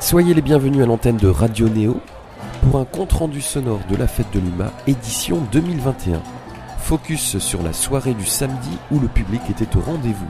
[0.00, 2.00] Soyez les bienvenus à l'antenne de Radio Néo
[2.62, 6.20] pour un compte-rendu sonore de la fête de Lima, édition 2021.
[6.78, 10.28] Focus sur la soirée du samedi où le public était au rendez-vous.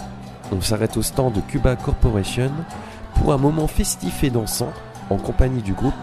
[0.53, 2.51] On s'arrête au stand de Cuba Corporation
[3.15, 4.73] pour un moment festif et dansant
[5.11, 5.95] en compagnie du groupe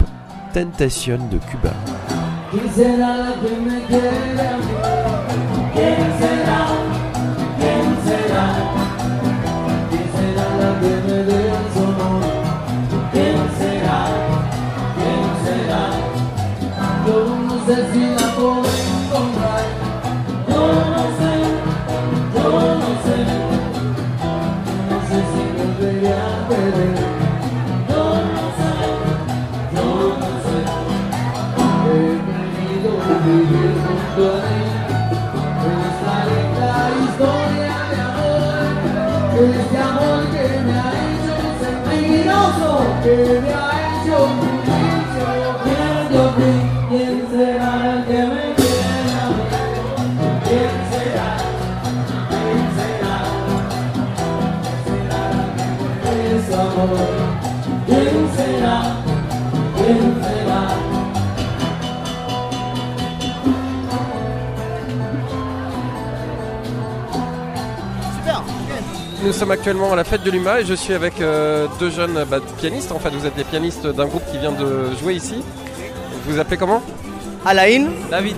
[0.54, 1.74] Tentation de Cuba.
[69.22, 72.24] Nous sommes actuellement à la fête de l'UMA et je suis avec euh, deux jeunes
[72.30, 72.92] bah, pianistes.
[72.92, 75.44] En fait, vous êtes des pianistes d'un groupe qui vient de jouer ici.
[76.26, 76.82] Vous vous appelez comment?
[77.46, 77.90] Alain.
[78.10, 78.38] David.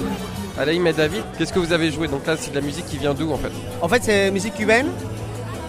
[0.59, 1.23] Alain et David.
[1.37, 2.07] Qu'est-ce que vous avez joué?
[2.07, 3.51] Donc là, c'est de la musique qui vient d'où en fait?
[3.81, 4.87] En fait, c'est musique cubaine.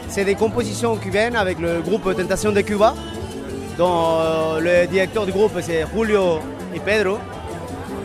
[0.09, 2.95] C'est des compositions cubaines avec le groupe Tentation de Cuba,
[3.83, 6.39] dont euh, le directeur du groupe c'est Julio
[6.73, 7.19] et Pedro,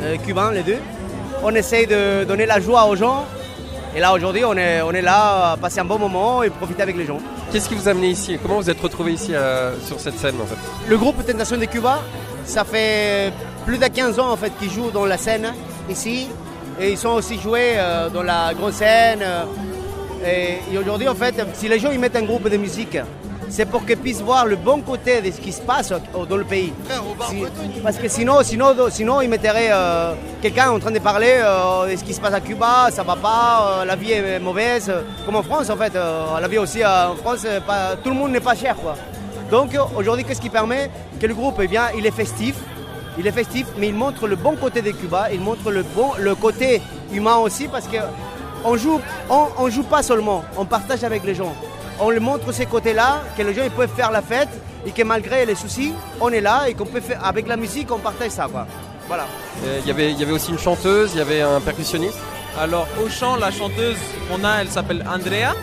[0.02, 0.80] euh, cubains les deux.
[1.44, 3.26] On essaye de donner la joie aux gens
[3.96, 6.82] et là aujourd'hui, on est, on est là à passer un bon moment et profiter
[6.82, 7.20] avec les gens.
[7.52, 8.40] Qu'est-ce qui vous a amené ici?
[8.42, 10.58] Comment vous êtes retrouvé ici euh, sur cette scène en fait?
[10.90, 12.02] Le groupe Tentation de Cuba,
[12.44, 13.32] ça fait
[13.68, 15.54] plus de 15 ans en fait qu'ils jouent dans la scène
[15.92, 16.28] ici.
[16.80, 17.76] Et ils sont aussi joués
[18.14, 19.24] dans la grande scène.
[20.26, 22.98] et, et aujourd'hui en fait, si les gens ils mettent un groupe de musique,
[23.50, 25.92] c'est pour qu'ils puissent voir le bon côté de ce qui se passe
[26.30, 26.74] dans le pays.
[27.30, 27.36] Si-
[27.84, 31.96] parce que sinon, sinon, sinon ils mettraient euh, quelqu'un en train de parler euh, de
[31.98, 34.92] ce qui se passe à Cuba, ça va pas, euh, la vie est mauvaise,
[35.26, 35.94] comme en France en fait.
[35.94, 38.96] la vie aussi en France, pas- tout le monde n'est pas cher quoi.
[39.50, 42.56] Donc aujourd'hui, qu'est-ce qui permet que le groupe, eh bien, il est festif,
[43.18, 46.12] il est festif, mais il montre le bon côté de Cuba, il montre le bon,
[46.20, 46.82] le côté
[47.14, 47.98] humain aussi, parce que
[48.66, 49.00] on joue,
[49.30, 51.54] on, on joue pas seulement, on partage avec les gens.
[52.00, 54.50] On le montre ces côtés-là, que les gens ils peuvent faire la fête
[54.86, 57.92] et que malgré les soucis, on est là et qu'on peut faire avec la musique,
[57.92, 58.68] on partage ça quoi.
[59.08, 59.26] Voilà.
[59.66, 62.20] Euh, Il y avait- il y avait aussi une chanteuse, il y avait un percussionniste.
[62.60, 63.98] Alors au chant, la chanteuse
[64.30, 65.54] qu'on a, elle s'appelle Andrea.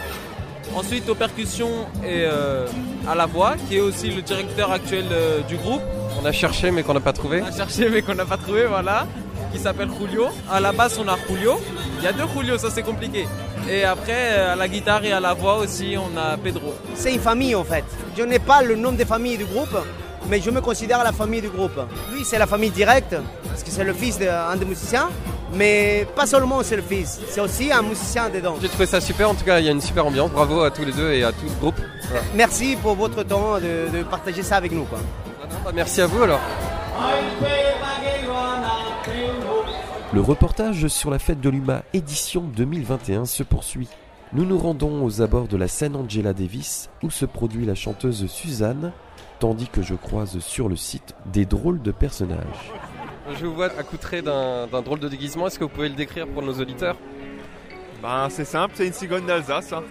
[0.74, 2.66] Ensuite aux percussions et euh,
[3.08, 5.82] à la voix, qui est aussi le directeur actuel euh, du groupe.
[6.20, 7.42] On a cherché mais qu'on n'a pas trouvé.
[7.42, 9.06] On a cherché mais qu'on n'a pas trouvé, voilà.
[9.52, 10.26] Qui s'appelle Julio.
[10.50, 11.60] À la basse on a Julio.
[11.98, 13.28] Il y a deux Julio, ça c'est compliqué.
[13.70, 16.74] Et après euh, à la guitare et à la voix aussi on a Pedro.
[16.94, 17.84] C'est une famille en fait.
[18.16, 19.76] Je n'ai pas le nom de famille du groupe,
[20.28, 21.78] mais je me considère la famille du groupe.
[22.12, 23.16] Lui, c'est la famille directe,
[23.48, 25.08] parce que c'est le fils d'un des musiciens,
[25.54, 28.56] mais pas seulement c'est le fils, c'est aussi un musicien dedans.
[28.60, 30.30] J'ai trouvé ça super, en tout cas il y a une super ambiance.
[30.30, 31.80] Bravo à tous les deux et à tout le groupe.
[32.10, 32.24] Voilà.
[32.34, 34.84] Merci pour votre temps de, de partager ça avec nous.
[34.84, 34.98] Quoi.
[35.64, 36.40] Bah, Merci à vous alors.
[40.14, 43.88] Le reportage sur la fête de l'UMA édition 2021 se poursuit.
[44.32, 48.26] Nous nous rendons aux abords de la scène Angela Davis où se produit la chanteuse
[48.28, 48.92] Suzanne,
[49.40, 52.38] tandis que je croise sur le site des drôles de personnages.
[53.40, 56.42] Je vous vois accoutré d'un drôle de déguisement, est-ce que vous pouvez le décrire pour
[56.42, 56.96] nos auditeurs?
[58.00, 59.72] Ben, c'est simple, c'est une cigogne d'Alsace.
[59.72, 59.82] hein.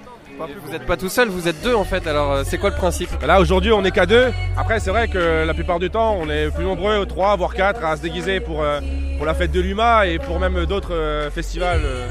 [0.66, 2.76] Vous n'êtes pas tout seul, vous êtes deux en fait, alors euh, c'est quoi le
[2.76, 3.10] principe?
[3.22, 4.32] Là aujourd'hui on est qu'à deux.
[4.58, 7.84] Après c'est vrai que la plupart du temps on est plus nombreux, trois voire quatre
[7.86, 8.80] à se déguiser pour, euh,
[9.24, 11.80] pour la fête de l'UMA et pour même d'autres euh, festivals.
[11.86, 12.10] euh.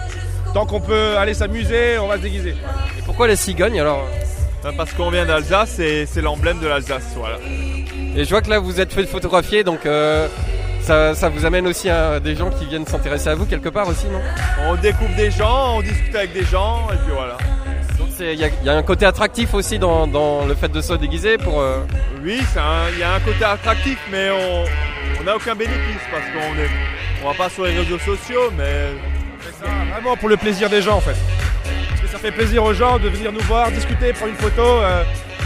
[0.55, 2.55] Tant qu'on peut aller s'amuser, on va se déguiser.
[2.99, 4.09] Et pourquoi les cigognes alors
[4.65, 7.13] Ben, Parce qu'on vient d'Alsace et c'est l'emblème de l'Alsace.
[7.15, 7.37] Voilà.
[8.17, 10.27] Et je vois que là vous êtes fait photographier, donc euh,
[10.81, 13.89] ça, ça vous amène aussi à des gens qui viennent s'intéresser à vous quelque part
[13.89, 14.23] aussi, non?
[14.67, 17.37] On découvre des gens, on discute avec des gens et puis voilà.
[17.99, 20.55] Donc c'est- il y, a- il y a un côté attractif aussi dans, dans le
[20.55, 21.61] fait de se déguiser pour...
[21.61, 21.77] euh,
[22.25, 22.41] Oui,
[22.95, 24.65] il y a un côté attractif, mais on
[25.21, 26.71] on n'a aucun bénéfice parce qu'on est,
[27.23, 28.93] on va pas sur les réseaux sociaux, mais
[29.41, 31.17] C'est ça, vraiment pour le plaisir des gens en fait.
[31.89, 34.63] Parce que ça fait plaisir aux gens de venir nous voir, discuter, prendre une photo.
[34.63, 35.03] euh,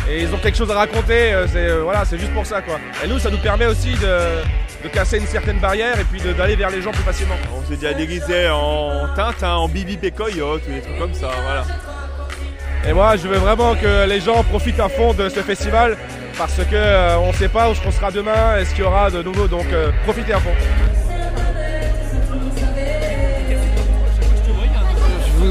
[0.08, 1.32] et ils ont quelque chose à raconter.
[1.32, 2.78] euh, c'est euh, voilà, c'est juste pour ça quoi.
[3.02, 6.32] Et nous ça nous permet aussi de, de casser une certaine barrière et puis de-
[6.32, 7.34] d'aller vers les gens plus facilement.
[7.56, 11.30] on s'est déjà déguisé en Tintin, en Bibi et Coyote ou des trucs comme ça.
[11.44, 11.64] Voilà.
[12.88, 15.96] Et moi, je veux vraiment que les gens profitent à fond de ce festival
[16.38, 18.86] parce que euh, on ne sait pas où on sera demain et ce qu'il y
[18.86, 19.48] aura de nouveau.
[19.48, 20.52] Donc, euh, profitez à fond.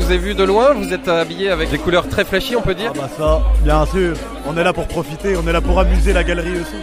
[0.06, 2.76] Vous ai vu de loin, vous êtes habillé avec des couleurs très flashy, on peut
[2.76, 2.92] dire.
[2.96, 4.16] Ah bah ça, bien sûr.
[4.48, 6.76] On est là pour profiter, on est là pour amuser la galerie aussi.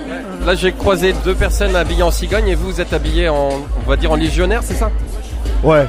[0.44, 3.50] Là, j'ai croisé deux personnes habillées en cigogne et vous, vous êtes habillé en,
[3.86, 4.90] on va dire, en légionnaire, c'est ça?
[5.62, 5.86] Ouais.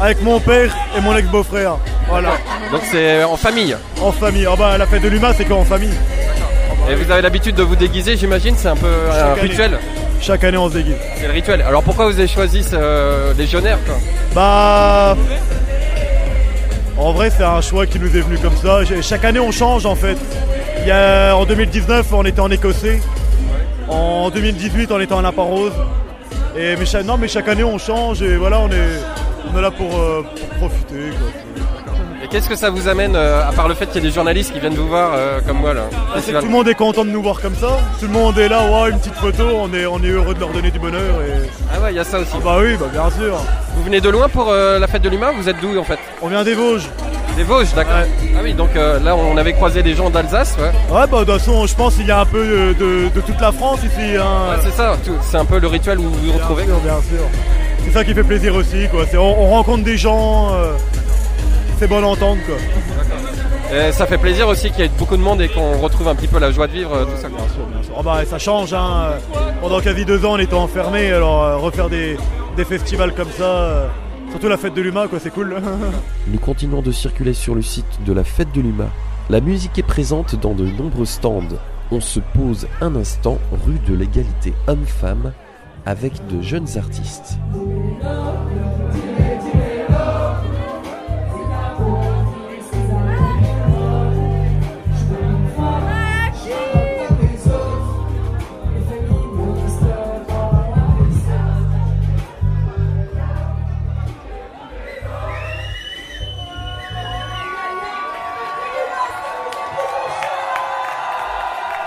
[0.00, 1.76] Avec mon père et mon ex-beau-frère.
[2.08, 2.30] Voilà.
[2.72, 3.76] Donc c'est en famille?
[4.00, 4.46] En famille.
[4.50, 5.92] Ah bah la fête de l'humain, c'est qu'en famille?
[6.90, 9.40] Et vous avez l'habitude de vous déguiser, j'imagine, c'est un peu un Chaque année.
[9.42, 9.78] rituel?
[10.22, 10.96] Chaque année, on se déguise.
[11.18, 11.60] C'est le rituel.
[11.60, 13.96] Alors pourquoi vous avez choisi ce euh, légionnaire quoi?
[14.34, 15.16] Bah.
[16.98, 18.80] En vrai, c'est un choix qui nous est venu comme ça.
[19.02, 20.18] Chaque année, on change en fait.
[20.90, 23.00] En 2019, on était en écossais.
[23.88, 25.72] En 2018, on était en lapin rose.
[26.56, 29.96] Et mais chaque, non, mais chaque année, on change et voilà, on est, là pour,
[29.96, 30.24] euh,
[30.58, 31.12] profiter.
[32.30, 34.52] Qu'est-ce que ça vous amène, euh, à part le fait qu'il y a des journalistes
[34.52, 35.84] qui viennent vous voir euh, comme moi là
[36.14, 37.78] Ah, tout le monde est content de nous voir comme ça.
[37.98, 39.44] Tout le monde est là, ouais, une petite photo.
[39.58, 41.00] On est, on est heureux de leur donner du bonheur.
[41.26, 41.48] Et...
[41.74, 42.30] Ah ouais, il y a ça aussi.
[42.34, 43.34] Ah bah oui, bah bien sûr.
[43.76, 45.98] Vous venez de loin pour euh, la fête de l'humain Vous êtes d'où en fait?
[46.20, 46.86] On vient des Vosges.
[47.38, 47.94] Des Vosges, d'accord.
[47.96, 48.30] Ouais.
[48.36, 50.64] Ah oui, donc euh, là on avait croisé des gens d'Alsace, ouais.
[50.94, 53.20] Ouais, bah de toute façon, je pense qu'il y a un peu de, de- de
[53.22, 54.16] toute la France ici.
[54.18, 54.50] Hein.
[54.50, 56.64] Ouais, c'est ça, c'est un peu le rituel où vous vous Bien retrouvez.
[56.64, 57.24] sûr, bien sûr.
[57.86, 59.04] C'est ça qui fait plaisir aussi, quoi.
[59.14, 60.72] On, on rencontre des gens, euh,
[61.78, 62.56] c'est bon d'entendre, quoi.
[63.76, 66.14] Et ça fait plaisir aussi qu'il y ait beaucoup de monde et qu'on retrouve un
[66.14, 67.28] petit peu la joie de vivre, euh, tout ça.
[67.28, 67.44] quoi.
[67.98, 69.10] Oh bah, ça change, hein.
[69.60, 72.16] Pendant quasi deux ans, on était enfermés, alors euh, refaire des,
[72.56, 73.86] des festivals comme ça, euh,
[74.30, 75.56] surtout la fête de l'humain, quoi, c'est cool.
[76.28, 78.88] Nous continuons de circuler sur le site de la Fête de l'Humain.
[79.28, 81.42] La musique est présente dans de nombreux stands.
[81.90, 85.32] On se pose un instant rue de l'égalité homme-femme
[85.84, 87.38] avec de jeunes artistes.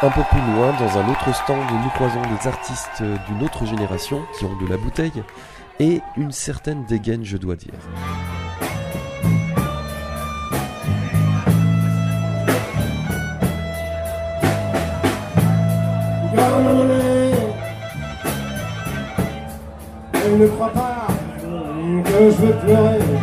[0.03, 4.19] Un peu plus loin, dans un autre stand, nous croisons des artistes d'une autre génération
[4.35, 5.23] qui ont de la bouteille
[5.79, 7.73] et une certaine dégaine, je dois dire.
[20.39, 21.07] Ne pas
[22.19, 23.20] je pleurer.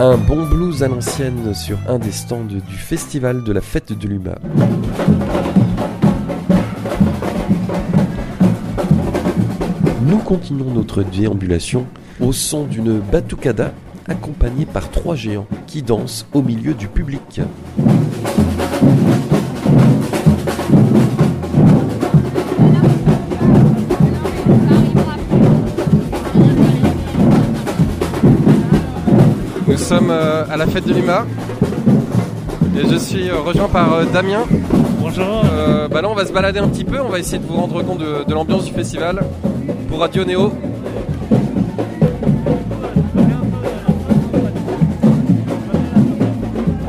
[0.00, 4.06] Un bon blues à l'ancienne sur un des stands du festival de la fête de
[4.06, 4.34] l'Huma.
[10.02, 11.86] Nous continuons notre déambulation
[12.20, 13.72] au son d'une batucada
[14.06, 17.40] accompagnée par trois géants qui dansent au milieu du public.
[29.88, 31.24] Sommes euh, à la fête de l'UMA
[32.76, 34.42] et je suis euh, rejoint par euh, Damien.
[35.00, 35.42] Bonjour.
[35.52, 37.54] Euh, bah là on va se balader un petit peu, on va essayer de vous
[37.56, 39.20] rendre compte de, de l'ambiance du festival
[39.88, 40.52] pour Radio Néo.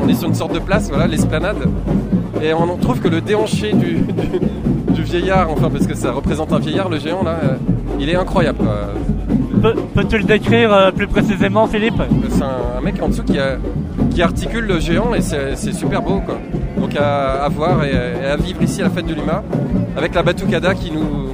[0.04, 1.58] On est sur une sorte de place, voilà, l'esplanade.
[2.42, 6.52] Et on trouve que le déhanché du, du- du vieillard, enfin parce que ça représente
[6.54, 7.38] un vieillard, le géant là,
[8.00, 8.58] il est incroyable.
[8.60, 8.76] quoi.
[9.62, 12.02] Peux- Peux-tu le décrire euh, plus précisément, Philippe?
[12.30, 13.58] C'est un, un mec en dessous qui, a-
[14.12, 16.36] qui articule le géant et c'est super beau quoi.
[16.78, 17.92] Donc à, à voir et,
[18.24, 19.44] et à vivre ici à la fête de l'UMA
[19.98, 21.34] avec la Batucada qui nous,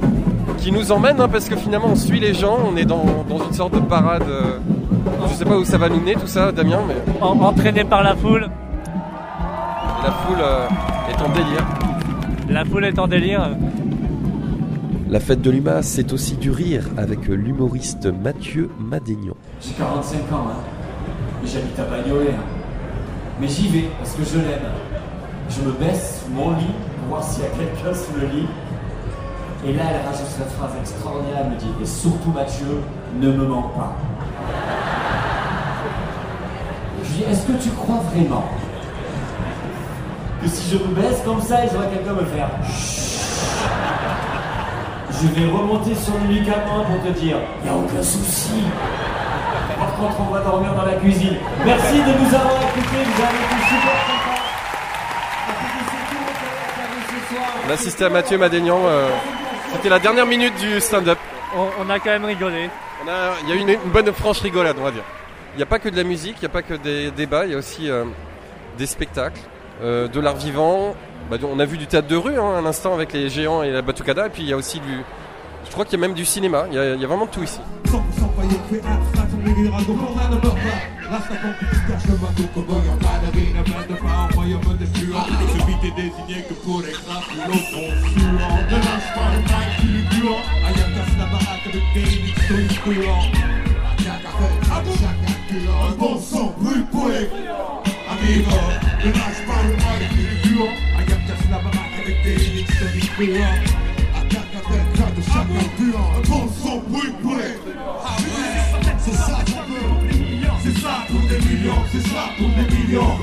[0.58, 3.44] qui nous emmène hein, parce que finalement on suit les gens, on est dans, dans
[3.44, 4.24] une sorte de parade.
[4.28, 4.58] euh,
[5.28, 8.02] je sais pas où ça va nous mener tout ça, Damien, mais En- Entraîné par
[8.02, 8.48] la foule.
[10.04, 10.66] la foule euh,
[11.10, 11.64] est en délire.
[12.50, 13.50] La foule est en délire.
[15.08, 19.34] La fête de l'Huma, c'est aussi du rire avec l'humoriste Mathieu Madénian.
[19.60, 20.56] J'ai 45 ans, hein.
[21.44, 22.30] J'habite à Bagnolet.
[22.32, 22.42] hein.
[23.40, 24.66] Mais j'y vais parce que je l'aime.
[25.48, 26.64] Je me baisse sous mon lit
[26.98, 28.46] pour voir s'il y a quelqu'un sous le lit.
[29.64, 31.38] Et là, elle rajoute cette phrase extraordinaire.
[31.44, 32.66] Elle me dit Et surtout, Mathieu,
[33.20, 33.94] ne me mens pas.
[37.04, 38.44] Je lui dis Est-ce que tu crois vraiment
[40.42, 42.50] que si je me baisse comme ça, il y aura quelqu'un me faire?
[42.68, 43.15] Chut
[45.22, 48.62] Je vais remonter sur le lit calmement pour te dire Il n'y a aucun souci.
[49.78, 51.36] par contre, on va dormir dans la cuisine.
[51.64, 54.42] Merci de nous avoir écoutés, vous avez été super sympas.
[57.66, 58.78] On a assisté à Mathieu Madénian.
[58.84, 59.08] euh,
[59.72, 61.18] C'était la dernière minute du stand-up.
[61.56, 62.68] On, on a quand même rigolé.
[63.08, 65.02] A- Il y a eu une, une bonne franche rigolade, on va dire.
[65.54, 67.46] Il n'y a pas que de la musique, il n'y a pas que des débats,
[67.46, 68.04] il y a aussi euh,
[68.76, 69.40] des spectacles,
[69.82, 70.94] euh, de l'art vivant.
[71.30, 73.70] Bah, on a vu du théâtre de rue hein, à l'instant avec les géants et
[73.72, 75.00] la batucada, et puis il y a aussi du.
[75.64, 77.42] Je crois qu'il y a même du cinéma, il y a, y vraiment de tout
[77.42, 77.58] ici.
[77.86, 81.10] 100% paillé, fait abstract, on est rado, on a ne meurt pas.
[81.10, 83.86] Rasta quand tu caches le bateau, comme il y a pas de vie, ne mène
[83.88, 85.26] de pas, envoyement de fluents.
[85.58, 88.58] Celui t'est désigné que pour les crapes, l'autre sont suants.
[88.70, 90.42] Ne lâche pas le mic, tu le guant.
[90.64, 93.22] Aïe, casse la baraque avec des mix, ton brûlant.
[93.98, 96.14] À chaque acculant, un bon
[96.60, 97.26] brûle pour les
[99.10, 100.85] lâche pas le
[103.18, 103.32] Un pour
[108.98, 109.88] C'est ça qu'on veut
[110.62, 113.16] C'est ça pour des millions C'est ça pour des millions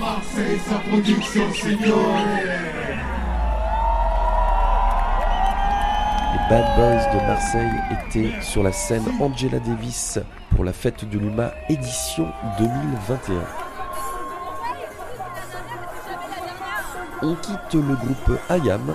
[0.00, 2.16] Marseille, sa production, senior
[6.32, 10.18] Les Bad Boys de Marseille étaient sur la scène Angela Davis
[10.56, 12.26] pour la fête de l'UMA édition
[12.58, 13.69] 2021.
[17.22, 18.94] On quitte le groupe IAM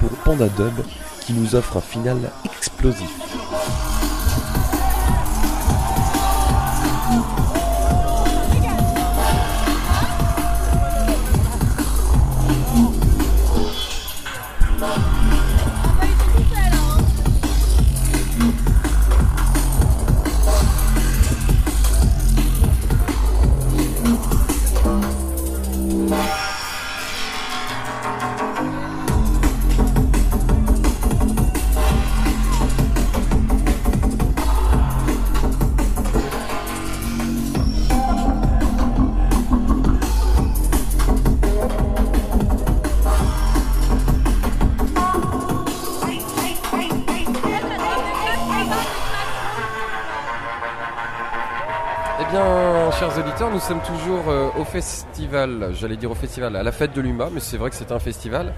[0.00, 0.74] pour Panda Dub
[1.20, 3.10] qui nous offre un final explosif.
[53.66, 57.40] Sommes toujours euh, au festival, j'allais dire au festival, à la fête de l'UMA, mais
[57.40, 58.52] c'est vrai que c'est un festival.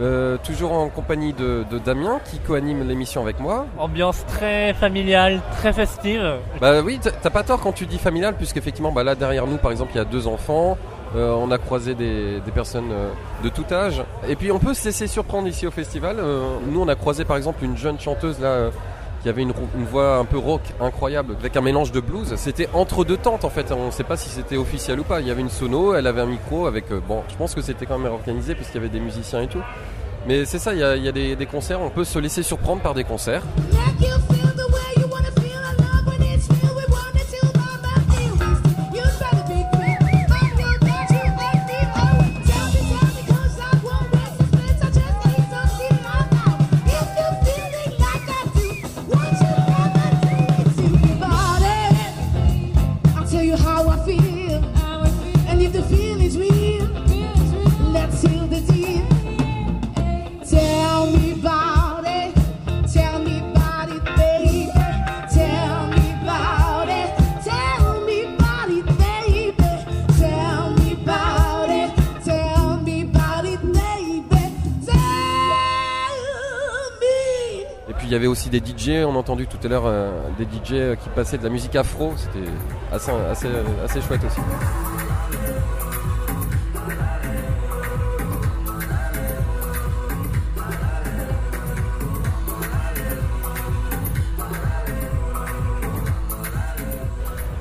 [0.00, 3.66] Euh, toujours en compagnie de, de Damien qui co-anime l'émission avec moi.
[3.78, 6.34] Ambiance très familiale, très festive.
[6.60, 9.72] Bah oui, t'as- pas tort quand tu dis familial, puisqu'effectivement, bah là derrière nous, par
[9.72, 10.78] exemple, il y a deux enfants.
[11.16, 13.08] Euh, on a croisé des, des personnes euh,
[13.42, 14.02] de tout âge.
[14.28, 16.18] Et puis on peut se laisser surprendre ici au festival.
[16.70, 18.70] Nous, on a croisé par exemple une jeune chanteuse là.
[19.22, 19.52] Qui avait une,
[19.90, 22.34] voix un peu rock incroyable avec un mélange de blues.
[22.36, 23.72] C'était entre deux tentes en fait.
[23.72, 25.20] On ne sait pas si c'était officiel ou pas.
[25.20, 26.90] Il y avait une sono, elle avait un micro avec.
[26.90, 29.48] euh, bon, je pense que c'était quand même organisé puisqu'il y avait des musiciens et
[29.48, 29.62] tout.
[30.26, 31.80] Mais c'est ça, il y a, des concerts.
[31.80, 33.42] On peut se laisser surprendre par des concerts.
[78.48, 81.50] Des DJ, on a entendu tout à l'heure euh, des DJ qui passaient de la
[81.50, 82.50] musique afro, c'était
[82.92, 83.48] assez, assez,
[83.84, 84.40] assez chouette aussi.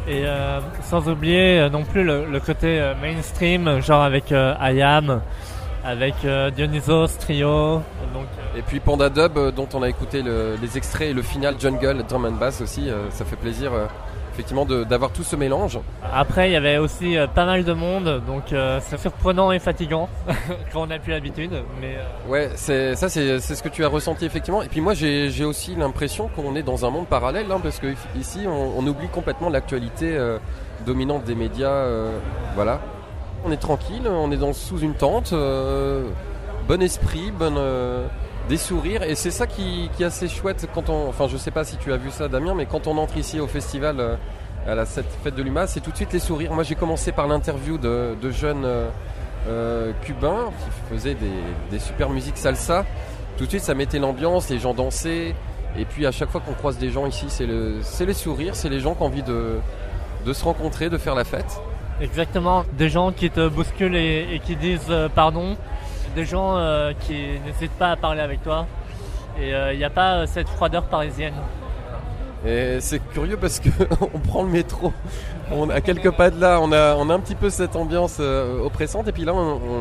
[0.09, 5.21] Et euh, sans oublier euh, non plus le, côté euh, mainstream, genre avec euh, IAM,
[5.83, 7.81] avec euh, Dionysos, Trio.
[8.57, 11.55] Et puis Panda Dub euh, dont on a écouté le- les extraits et le final
[11.59, 13.85] Jungle, Drum and Bass aussi, euh, ça fait plaisir euh,
[14.33, 15.79] effectivement d'avoir tout ce mélange.
[16.13, 19.57] Après, il y avait aussi euh, pas mal de monde, donc euh, c'est surprenant et
[19.59, 20.09] fatigant
[20.73, 21.51] quand on n'a plus l'habitude.
[21.81, 24.61] Mais euh, Ouais, c'est ça, c'est ce que tu as ressenti effectivement.
[24.63, 27.87] Et puis moi, j'ai aussi l'impression qu'on est dans un monde parallèle, hein, parce que
[28.17, 30.17] ici, on, on oublie complètement l'actualité
[30.85, 31.85] dominante des médias.
[32.55, 32.79] voilà,
[33.45, 35.33] on est tranquille, on est dans sous une tente,
[36.67, 37.57] bon esprit, bonne,
[38.47, 41.09] des sourires, et c'est ça qui, est assez chouette quand on.
[41.09, 43.39] Enfin, je sais pas si tu as vu ça, Damien, mais quand on entre ici
[43.39, 43.99] au festival.
[43.99, 44.15] euh,
[44.67, 46.53] à la cette fête de l'UMA, c'est tout de suite les sourires.
[46.53, 48.89] Moi, j'ai commencé par l'interview de, jeunes euh,
[49.47, 51.15] euh, cubains qui faisaient
[51.71, 52.85] des, super musiques salsa.
[53.37, 55.33] Tout de suite, ça mettait l'ambiance, les gens dansaient.
[55.77, 58.55] Et puis à chaque fois qu'on croise des gens ici, c'est le, c'est les sourires,
[58.55, 59.59] c'est les gens qui ont envie de,
[60.25, 61.61] de se rencontrer, de faire la fête.
[62.01, 65.55] Exactement, des gens qui te bousculent et, qui disent pardon,
[66.15, 67.13] des gens euh, qui
[67.45, 68.65] n'hésitent pas à parler avec toi.
[69.39, 71.33] Et il n'y a pas euh, cette froideur parisienne.
[72.45, 73.69] Et c'est curieux parce que
[74.13, 74.93] on prend le métro,
[75.51, 78.17] on a quelques pas de là, on a, on a un petit peu cette ambiance
[78.19, 79.07] euh, oppressante.
[79.07, 79.33] Et puis là,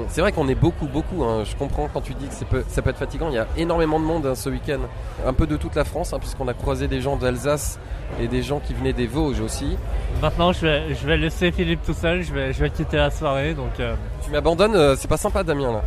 [0.08, 1.22] c'est vrai qu'on est beaucoup, beaucoup.
[1.22, 1.44] hein.
[1.44, 3.28] Je comprends quand tu dis que peu- ça peut être fatigant.
[3.28, 4.80] Il y a énormément de monde hein, ce week-end,
[5.26, 7.78] un peu de toute la France, hein, puisqu'on a croisé des gens d'Alsace
[8.20, 9.76] et des gens qui venaient des Vosges aussi.
[10.22, 13.10] Maintenant, je vais, je vais laisser Philippe tout seul, je vais, je vais quitter la
[13.10, 13.52] soirée.
[13.52, 15.82] Donc, euh, Tu m'abandonnes, euh, c'est pas sympa, Damien là.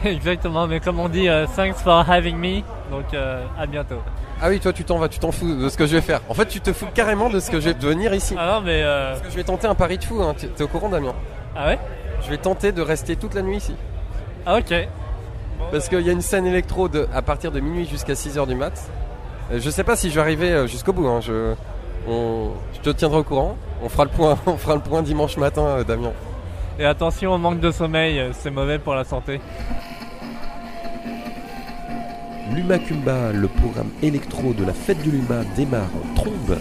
[0.04, 2.60] exactement, mais comme on dit, euh, thanks for having me.
[2.90, 3.96] Donc, euh, à bientôt.
[4.42, 6.20] Ah oui, toi tu t'en vas, tu t'en fous de ce que je vais faire.
[6.28, 8.34] En fait, tu te fous carrément de ce que je vais devenir ici.
[8.38, 8.82] Ah non, mais.
[8.82, 10.20] euh, Parce que je vais tenter un pari de fou.
[10.22, 10.34] Hein.
[10.36, 11.14] T'es au courant, Damien
[11.56, 11.78] Ah ouais?
[12.24, 13.74] Je vais tenter de rester toute la nuit ici.
[14.44, 14.74] Ah ok.
[15.70, 18.54] Parce qu'il y a une scène électro de, à partir de minuit jusqu'à 6h du
[18.54, 18.72] mat.
[19.52, 21.06] Euh, Je sais pas si je vais arriver jusqu'au bout.
[21.06, 21.20] hein.
[21.22, 21.54] Je,
[22.08, 23.56] on- je te tiendrai au courant.
[23.82, 26.12] On fera le point, on fera le point dimanche matin, Damien.
[26.78, 29.40] Et attention au manque de sommeil, c'est mauvais pour la santé.
[32.52, 36.58] L'Uma Kumba, le programme électro de la fête de l'Uma, démarre en trombe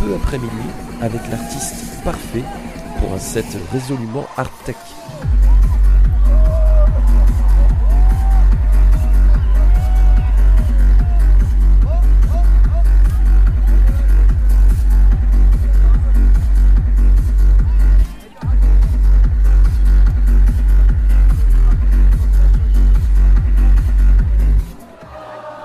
[0.00, 0.50] peu après minuit
[1.00, 2.42] avec l'artiste parfait
[2.98, 4.76] pour un set résolument art tech.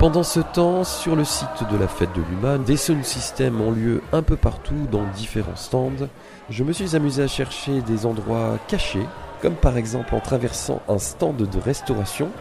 [0.09, 3.69] Pendant ce temps, sur le site de la fête de l'Uma, des sound systems ont
[3.69, 6.07] lieu un peu partout dans différents stands.
[6.49, 9.05] Je me suis amusé à chercher des endroits cachés,
[9.39, 12.31] comme par exemple en traversant un stand de restauration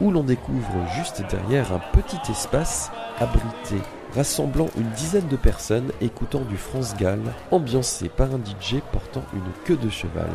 [0.00, 3.76] où l'on découvre juste derrière un petit espace abrité,
[4.16, 9.52] rassemblant une dizaine de personnes écoutant du France Gall, ambiancé par un DJ portant une
[9.64, 10.30] queue de cheval.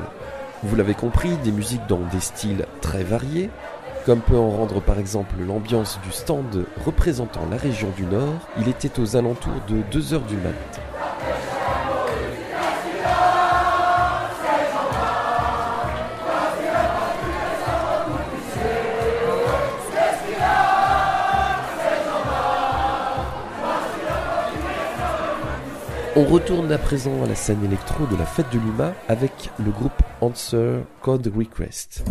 [0.63, 3.49] Vous l'avez compris, des musiques dans des styles très variés,
[4.07, 8.69] comme peut en rendre par exemple l'ambiance du stand représentant la région du Nord, il
[8.69, 10.53] était aux alentours de 2h du mat.
[26.15, 29.69] On retourne à présent à la scène électro de la fête de l'UMA avec le
[29.69, 32.05] groupe Answer Code Request.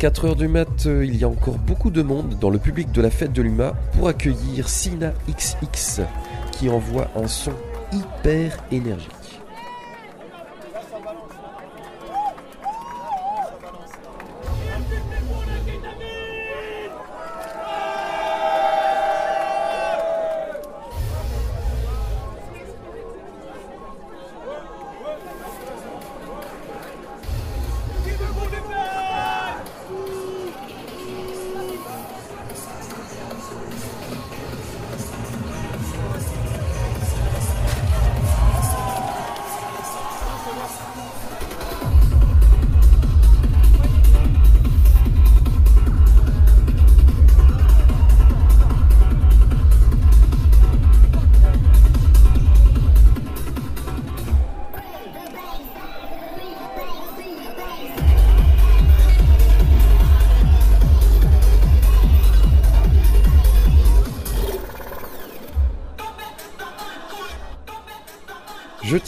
[0.00, 2.92] Vers 4h du mat, euh, il y a encore beaucoup de monde dans le public
[2.92, 6.02] de la fête de l'UMA pour accueillir Sina XX
[6.52, 7.52] qui envoie un son
[7.92, 9.40] hyper énergique.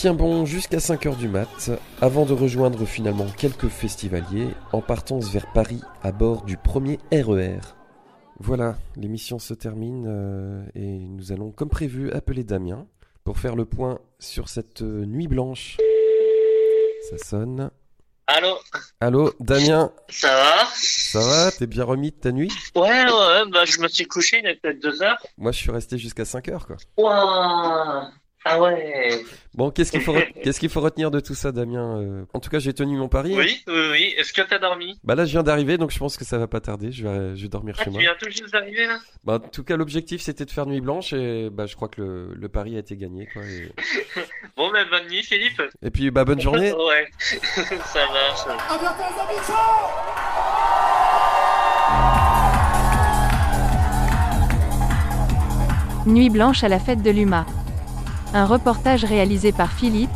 [0.00, 5.28] Je tiens bon jusqu'à 5h du mat, avant de rejoindre finalement quelques festivaliers en partance
[5.28, 7.60] vers Paris à bord du premier RER.
[8.38, 12.86] Voilà, l'émission se termine euh, et nous allons comme prévu appeler Damien
[13.24, 15.76] pour faire le point sur cette euh, nuit blanche.
[17.10, 17.70] Ça sonne.
[18.26, 18.56] Allô?
[19.00, 20.66] Allô, Damien, Ça va?
[20.76, 21.50] Ça va?
[21.50, 22.50] T'es bien remis de ta nuit?
[22.74, 25.22] Ouais, ouais, bah je me suis couché il y a peut-être deux heures.
[25.36, 26.76] Moi je suis resté jusqu'à 5h quoi.
[26.96, 28.10] Ouah
[28.44, 29.22] Ah ouais.
[29.54, 32.40] Bon, qu'est-ce qu'il faut, re- qu'est-ce qu'il faut retenir de tout ça, Damien Euh, En
[32.40, 33.34] tout cas, j'ai tenu mon pari.
[33.36, 34.14] Oui, oui, oui.
[34.16, 34.98] Est-ce que t'as dormi?
[35.04, 36.90] Bah là, je viens d'arriver, donc je pense que ça va pas tarder.
[36.90, 38.00] Je vais, je vais dormir Ah, chez tu moi.
[38.00, 38.98] viens tout juste d'arriver là?
[39.24, 42.00] Bah, en tout cas, l'objectif, c'était de faire nuit blanche, et bah, je crois que
[42.00, 43.42] le, le pari a été gagné, quoi.
[43.44, 43.70] Et,
[44.56, 45.60] Bon, ben bonne nuit, Philippe.
[45.82, 46.72] et puis, bah, bonne journée.
[46.88, 48.46] ouais, ça marche.
[56.06, 57.44] Nuit blanche à la fête de l'UMA.
[58.32, 60.10] Un reportage réalisé par Philippe,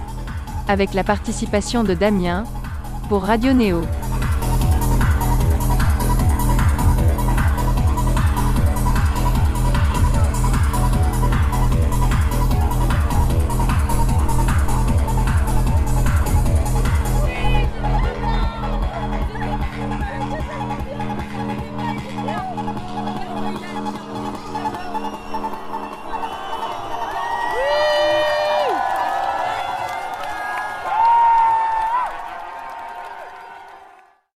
[0.69, 2.45] avec la participation de Damien,
[3.09, 3.83] pour Radio Néo.